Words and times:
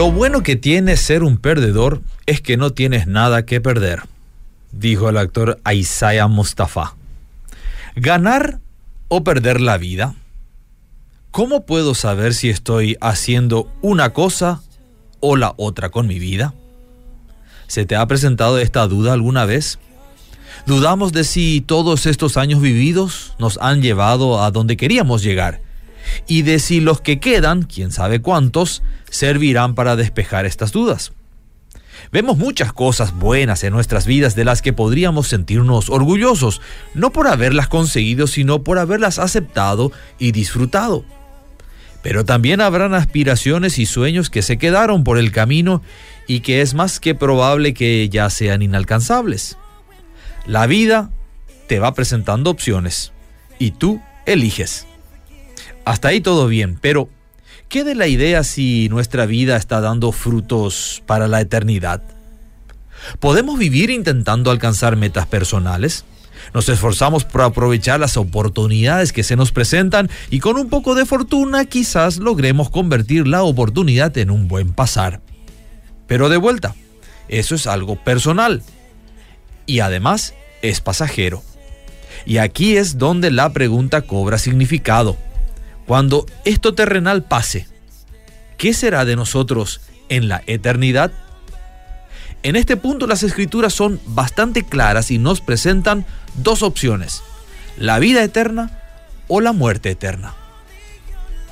Lo 0.00 0.10
bueno 0.10 0.42
que 0.42 0.56
tiene 0.56 0.96
ser 0.96 1.22
un 1.22 1.36
perdedor 1.36 2.00
es 2.24 2.40
que 2.40 2.56
no 2.56 2.72
tienes 2.72 3.06
nada 3.06 3.44
que 3.44 3.60
perder, 3.60 4.00
dijo 4.72 5.10
el 5.10 5.18
actor 5.18 5.60
Isaiah 5.70 6.26
Mustafa. 6.26 6.96
¿Ganar 7.96 8.60
o 9.08 9.22
perder 9.24 9.60
la 9.60 9.76
vida? 9.76 10.14
¿Cómo 11.30 11.66
puedo 11.66 11.94
saber 11.94 12.32
si 12.32 12.48
estoy 12.48 12.96
haciendo 13.02 13.70
una 13.82 14.14
cosa 14.14 14.62
o 15.20 15.36
la 15.36 15.52
otra 15.58 15.90
con 15.90 16.06
mi 16.06 16.18
vida? 16.18 16.54
¿Se 17.66 17.84
te 17.84 17.94
ha 17.94 18.06
presentado 18.06 18.56
esta 18.56 18.86
duda 18.86 19.12
alguna 19.12 19.44
vez? 19.44 19.78
¿Dudamos 20.64 21.12
de 21.12 21.24
si 21.24 21.60
todos 21.60 22.06
estos 22.06 22.38
años 22.38 22.62
vividos 22.62 23.34
nos 23.38 23.58
han 23.58 23.82
llevado 23.82 24.42
a 24.42 24.50
donde 24.50 24.78
queríamos 24.78 25.22
llegar? 25.22 25.60
Y 26.26 26.42
de 26.42 26.58
si 26.58 26.80
los 26.80 27.00
que 27.00 27.20
quedan, 27.20 27.62
quién 27.62 27.92
sabe 27.92 28.20
cuántos, 28.20 28.82
servirán 29.10 29.74
para 29.74 29.96
despejar 29.96 30.46
estas 30.46 30.72
dudas. 30.72 31.12
Vemos 32.12 32.38
muchas 32.38 32.72
cosas 32.72 33.14
buenas 33.14 33.62
en 33.62 33.72
nuestras 33.72 34.06
vidas 34.06 34.34
de 34.34 34.44
las 34.44 34.62
que 34.62 34.72
podríamos 34.72 35.28
sentirnos 35.28 35.90
orgullosos, 35.90 36.60
no 36.94 37.12
por 37.12 37.28
haberlas 37.28 37.68
conseguido, 37.68 38.26
sino 38.26 38.64
por 38.64 38.78
haberlas 38.78 39.18
aceptado 39.18 39.92
y 40.18 40.32
disfrutado. 40.32 41.04
Pero 42.02 42.24
también 42.24 42.60
habrán 42.60 42.94
aspiraciones 42.94 43.78
y 43.78 43.86
sueños 43.86 44.30
que 44.30 44.42
se 44.42 44.56
quedaron 44.56 45.04
por 45.04 45.18
el 45.18 45.32
camino 45.32 45.82
y 46.26 46.40
que 46.40 46.62
es 46.62 46.74
más 46.74 46.98
que 46.98 47.14
probable 47.14 47.74
que 47.74 48.08
ya 48.08 48.30
sean 48.30 48.62
inalcanzables. 48.62 49.58
La 50.46 50.66
vida 50.66 51.10
te 51.68 51.78
va 51.78 51.94
presentando 51.94 52.50
opciones 52.50 53.12
y 53.58 53.72
tú 53.72 54.00
eliges. 54.26 54.86
Hasta 55.90 56.06
ahí 56.06 56.20
todo 56.20 56.46
bien, 56.46 56.78
pero 56.80 57.08
¿qué 57.68 57.82
de 57.82 57.96
la 57.96 58.06
idea 58.06 58.44
si 58.44 58.88
nuestra 58.90 59.26
vida 59.26 59.56
está 59.56 59.80
dando 59.80 60.12
frutos 60.12 61.02
para 61.04 61.26
la 61.26 61.40
eternidad? 61.40 62.00
¿Podemos 63.18 63.58
vivir 63.58 63.90
intentando 63.90 64.52
alcanzar 64.52 64.94
metas 64.94 65.26
personales? 65.26 66.04
Nos 66.54 66.68
esforzamos 66.68 67.24
por 67.24 67.42
aprovechar 67.42 67.98
las 67.98 68.16
oportunidades 68.16 69.12
que 69.12 69.24
se 69.24 69.34
nos 69.34 69.50
presentan 69.50 70.08
y 70.30 70.38
con 70.38 70.58
un 70.58 70.68
poco 70.68 70.94
de 70.94 71.06
fortuna 71.06 71.64
quizás 71.64 72.18
logremos 72.18 72.70
convertir 72.70 73.26
la 73.26 73.42
oportunidad 73.42 74.16
en 74.16 74.30
un 74.30 74.46
buen 74.46 74.72
pasar. 74.72 75.20
Pero 76.06 76.28
de 76.28 76.36
vuelta, 76.36 76.76
eso 77.26 77.56
es 77.56 77.66
algo 77.66 77.96
personal 77.96 78.62
y 79.66 79.80
además 79.80 80.34
es 80.62 80.80
pasajero. 80.80 81.42
Y 82.26 82.36
aquí 82.36 82.76
es 82.76 82.96
donde 82.96 83.32
la 83.32 83.52
pregunta 83.52 84.02
cobra 84.02 84.38
significado. 84.38 85.16
Cuando 85.86 86.26
esto 86.44 86.74
terrenal 86.74 87.24
pase, 87.24 87.66
¿qué 88.56 88.74
será 88.74 89.04
de 89.04 89.16
nosotros 89.16 89.80
en 90.08 90.28
la 90.28 90.42
eternidad? 90.46 91.12
En 92.42 92.56
este 92.56 92.76
punto 92.76 93.06
las 93.06 93.22
escrituras 93.22 93.74
son 93.74 94.00
bastante 94.06 94.64
claras 94.64 95.10
y 95.10 95.18
nos 95.18 95.40
presentan 95.40 96.06
dos 96.36 96.62
opciones, 96.62 97.22
la 97.76 97.98
vida 97.98 98.22
eterna 98.22 98.70
o 99.28 99.40
la 99.40 99.52
muerte 99.52 99.90
eterna. 99.90 100.34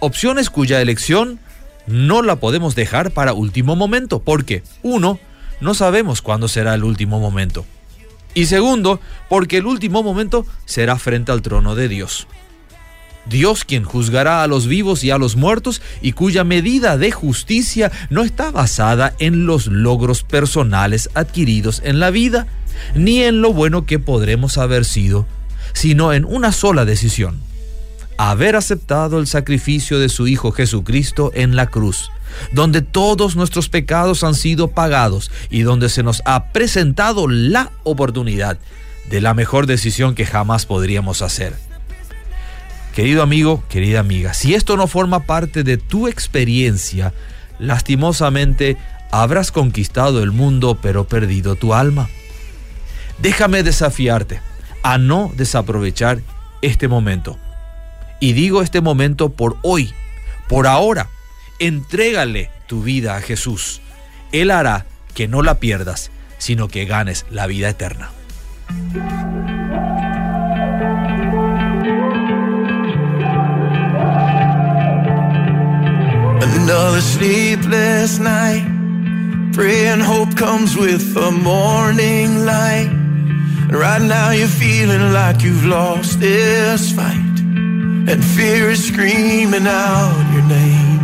Opciones 0.00 0.50
cuya 0.50 0.80
elección 0.80 1.38
no 1.86 2.22
la 2.22 2.36
podemos 2.36 2.74
dejar 2.74 3.12
para 3.12 3.32
último 3.32 3.76
momento, 3.76 4.20
porque 4.20 4.62
uno, 4.82 5.20
no 5.60 5.74
sabemos 5.74 6.22
cuándo 6.22 6.48
será 6.48 6.74
el 6.74 6.84
último 6.84 7.20
momento. 7.20 7.64
Y 8.34 8.46
segundo, 8.46 9.00
porque 9.28 9.58
el 9.58 9.66
último 9.66 10.02
momento 10.02 10.46
será 10.64 10.98
frente 10.98 11.32
al 11.32 11.42
trono 11.42 11.74
de 11.74 11.88
Dios. 11.88 12.26
Dios 13.26 13.64
quien 13.64 13.84
juzgará 13.84 14.42
a 14.42 14.46
los 14.46 14.66
vivos 14.66 15.04
y 15.04 15.10
a 15.10 15.18
los 15.18 15.36
muertos 15.36 15.80
y 16.00 16.12
cuya 16.12 16.44
medida 16.44 16.96
de 16.96 17.12
justicia 17.12 17.92
no 18.10 18.22
está 18.22 18.50
basada 18.50 19.14
en 19.18 19.46
los 19.46 19.66
logros 19.66 20.22
personales 20.22 21.08
adquiridos 21.14 21.80
en 21.84 22.00
la 22.00 22.10
vida, 22.10 22.46
ni 22.94 23.22
en 23.22 23.40
lo 23.40 23.52
bueno 23.52 23.86
que 23.86 23.98
podremos 23.98 24.58
haber 24.58 24.84
sido, 24.84 25.26
sino 25.72 26.12
en 26.12 26.24
una 26.24 26.52
sola 26.52 26.84
decisión, 26.84 27.40
haber 28.18 28.56
aceptado 28.56 29.20
el 29.20 29.26
sacrificio 29.26 29.98
de 29.98 30.08
su 30.08 30.26
Hijo 30.26 30.50
Jesucristo 30.50 31.30
en 31.34 31.54
la 31.54 31.66
cruz, 31.66 32.10
donde 32.52 32.82
todos 32.82 33.36
nuestros 33.36 33.68
pecados 33.68 34.24
han 34.24 34.34
sido 34.34 34.68
pagados 34.68 35.30
y 35.48 35.62
donde 35.62 35.88
se 35.88 36.02
nos 36.02 36.22
ha 36.24 36.52
presentado 36.52 37.28
la 37.28 37.70
oportunidad 37.84 38.58
de 39.08 39.20
la 39.20 39.34
mejor 39.34 39.66
decisión 39.66 40.14
que 40.14 40.26
jamás 40.26 40.66
podríamos 40.66 41.22
hacer 41.22 41.71
Querido 42.94 43.22
amigo, 43.22 43.62
querida 43.70 44.00
amiga, 44.00 44.34
si 44.34 44.54
esto 44.54 44.76
no 44.76 44.86
forma 44.86 45.20
parte 45.24 45.62
de 45.62 45.78
tu 45.78 46.08
experiencia, 46.08 47.14
lastimosamente 47.58 48.76
habrás 49.10 49.50
conquistado 49.50 50.22
el 50.22 50.30
mundo 50.30 50.78
pero 50.80 51.06
perdido 51.06 51.56
tu 51.56 51.72
alma. 51.72 52.10
Déjame 53.18 53.62
desafiarte 53.62 54.40
a 54.82 54.98
no 54.98 55.32
desaprovechar 55.36 56.20
este 56.60 56.86
momento. 56.86 57.38
Y 58.20 58.34
digo 58.34 58.60
este 58.60 58.82
momento 58.82 59.30
por 59.30 59.56
hoy, 59.62 59.92
por 60.48 60.66
ahora. 60.66 61.08
Entrégale 61.58 62.50
tu 62.66 62.82
vida 62.82 63.16
a 63.16 63.22
Jesús. 63.22 63.80
Él 64.32 64.50
hará 64.50 64.84
que 65.14 65.28
no 65.28 65.42
la 65.42 65.60
pierdas, 65.60 66.10
sino 66.38 66.68
que 66.68 66.84
ganes 66.84 67.24
la 67.30 67.46
vida 67.46 67.68
eterna. 67.68 68.10
Sleepless 77.22 78.18
night. 78.18 78.66
Praying 79.52 80.00
hope 80.00 80.34
comes 80.36 80.76
with 80.76 81.14
the 81.14 81.30
morning 81.30 82.44
light. 82.44 82.90
And 82.90 83.76
right 83.76 84.02
now 84.02 84.30
you're 84.32 84.48
feeling 84.48 85.12
like 85.12 85.40
you've 85.44 85.64
lost 85.64 86.18
this 86.18 86.90
fight. 86.90 87.36
And 88.10 88.24
fear 88.24 88.70
is 88.70 88.82
screaming 88.88 89.68
out 89.68 90.24
your 90.34 90.46
name. 90.58 91.00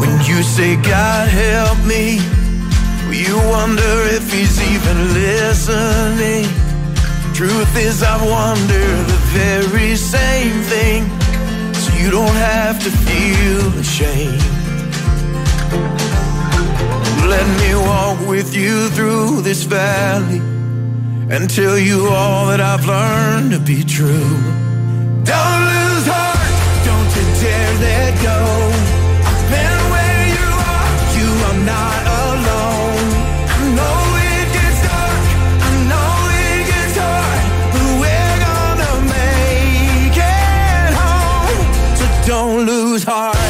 When 0.00 0.16
you 0.30 0.40
say, 0.44 0.76
God 0.76 1.28
help 1.28 1.78
me, 1.84 2.20
you 3.10 3.34
wonder 3.56 3.94
if 4.16 4.32
he's 4.32 4.56
even 4.72 4.98
listening. 5.14 6.46
Truth 7.34 7.76
is, 7.76 8.04
I 8.04 8.16
wonder 8.38 8.84
the 9.12 9.20
very 9.34 9.96
same 9.96 10.62
thing 10.74 11.19
you 12.00 12.10
don't 12.10 12.38
have 12.52 12.82
to 12.82 12.90
feel 12.90 13.78
ashamed. 13.78 14.42
Let 17.28 17.46
me 17.60 17.74
walk 17.74 18.26
with 18.26 18.56
you 18.56 18.88
through 18.90 19.42
this 19.42 19.64
valley 19.64 20.40
and 21.32 21.48
tell 21.48 21.78
you 21.78 22.08
all 22.08 22.46
that 22.46 22.60
I've 22.60 22.86
learned 22.86 23.52
to 23.52 23.60
be 23.60 23.84
true. 23.84 24.34
Don't 25.24 25.69
don't 42.26 42.66
lose 42.66 43.04
heart. 43.04 43.49